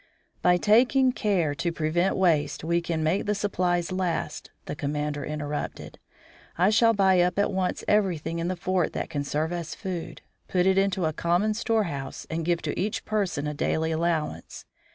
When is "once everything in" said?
7.51-8.47